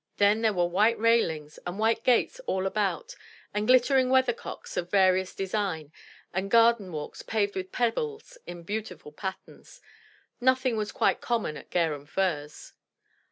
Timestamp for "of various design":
4.75-5.91